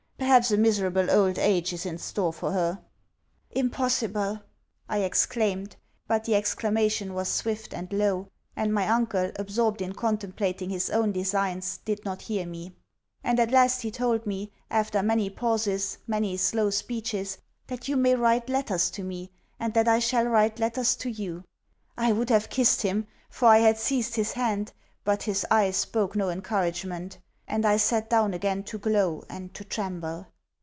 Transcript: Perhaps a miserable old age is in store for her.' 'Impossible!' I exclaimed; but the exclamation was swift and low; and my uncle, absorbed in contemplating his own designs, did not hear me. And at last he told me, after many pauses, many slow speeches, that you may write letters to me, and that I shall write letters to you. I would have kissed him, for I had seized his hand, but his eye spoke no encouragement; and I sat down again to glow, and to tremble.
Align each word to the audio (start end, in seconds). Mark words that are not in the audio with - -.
Perhaps 0.31 0.51
a 0.51 0.55
miserable 0.57 1.09
old 1.09 1.39
age 1.39 1.73
is 1.73 1.85
in 1.85 1.97
store 1.97 2.31
for 2.31 2.51
her.' 2.51 2.79
'Impossible!' 3.49 4.41
I 4.87 4.99
exclaimed; 4.99 5.75
but 6.07 6.23
the 6.25 6.35
exclamation 6.35 7.15
was 7.15 7.27
swift 7.27 7.73
and 7.73 7.91
low; 7.91 8.27
and 8.55 8.71
my 8.71 8.87
uncle, 8.87 9.31
absorbed 9.37 9.81
in 9.81 9.93
contemplating 9.93 10.69
his 10.69 10.91
own 10.91 11.11
designs, 11.11 11.79
did 11.85 12.05
not 12.05 12.21
hear 12.21 12.45
me. 12.45 12.71
And 13.23 13.39
at 13.39 13.51
last 13.51 13.81
he 13.81 13.89
told 13.89 14.27
me, 14.27 14.51
after 14.69 15.01
many 15.01 15.29
pauses, 15.31 15.97
many 16.05 16.37
slow 16.37 16.69
speeches, 16.69 17.39
that 17.65 17.87
you 17.87 17.97
may 17.97 18.13
write 18.15 18.47
letters 18.47 18.91
to 18.91 19.03
me, 19.03 19.31
and 19.59 19.73
that 19.73 19.87
I 19.87 19.97
shall 19.97 20.25
write 20.25 20.59
letters 20.59 20.95
to 20.97 21.09
you. 21.09 21.43
I 21.97 22.11
would 22.11 22.29
have 22.29 22.49
kissed 22.49 22.83
him, 22.83 23.07
for 23.31 23.47
I 23.47 23.57
had 23.57 23.79
seized 23.79 24.15
his 24.15 24.33
hand, 24.33 24.71
but 25.03 25.23
his 25.23 25.47
eye 25.49 25.71
spoke 25.71 26.15
no 26.15 26.29
encouragement; 26.29 27.17
and 27.47 27.65
I 27.65 27.75
sat 27.75 28.09
down 28.09 28.33
again 28.33 28.63
to 28.65 28.77
glow, 28.77 29.25
and 29.29 29.53
to 29.55 29.65
tremble. 29.65 30.25